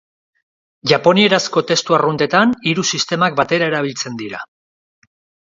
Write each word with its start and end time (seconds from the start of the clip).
Japonierazko 0.91 1.63
testu 1.73 1.97
arruntetan, 1.99 2.55
hiru 2.71 2.87
sistemak 2.95 3.39
batera 3.41 3.71
erabiltzen 3.75 4.21
dira. 4.23 4.45